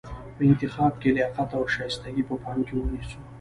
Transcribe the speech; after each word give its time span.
په 0.35 0.41
انتخاب 0.49 0.93
کې 1.01 1.09
لیاقت 1.15 1.49
او 1.57 1.63
شایستګي 1.73 2.23
په 2.29 2.35
پام 2.43 2.59
کې 2.67 2.73
ونیسو. 2.77 3.19